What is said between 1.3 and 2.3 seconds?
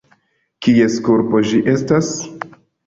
ĝi estas?